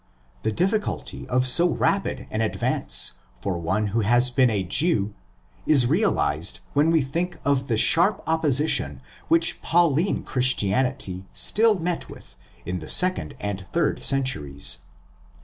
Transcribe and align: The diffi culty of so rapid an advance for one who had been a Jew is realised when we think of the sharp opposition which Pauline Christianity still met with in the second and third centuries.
The 0.41 0.51
diffi 0.51 0.79
culty 0.79 1.27
of 1.27 1.47
so 1.47 1.69
rapid 1.69 2.25
an 2.31 2.41
advance 2.41 3.19
for 3.39 3.59
one 3.59 3.89
who 3.93 3.99
had 3.99 4.31
been 4.35 4.49
a 4.49 4.63
Jew 4.63 5.13
is 5.67 5.85
realised 5.85 6.59
when 6.73 6.89
we 6.89 7.03
think 7.03 7.37
of 7.45 7.67
the 7.67 7.77
sharp 7.77 8.23
opposition 8.25 9.01
which 9.27 9.61
Pauline 9.61 10.23
Christianity 10.23 11.27
still 11.33 11.77
met 11.77 12.09
with 12.09 12.35
in 12.65 12.79
the 12.79 12.89
second 12.89 13.35
and 13.39 13.61
third 13.71 14.01
centuries. 14.03 14.79